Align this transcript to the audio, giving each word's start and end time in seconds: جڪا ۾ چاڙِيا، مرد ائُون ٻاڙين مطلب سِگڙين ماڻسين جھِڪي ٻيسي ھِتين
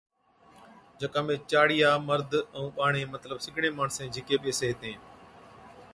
جڪا 0.99 1.21
۾ 1.27 1.35
چاڙِيا، 1.51 1.89
مرد 2.07 2.31
ائُون 2.55 2.67
ٻاڙين 2.77 3.07
مطلب 3.13 3.37
سِگڙين 3.45 3.73
ماڻسين 3.79 4.07
جھِڪي 4.15 4.35
ٻيسي 4.43 4.65
ھِتين 4.69 4.97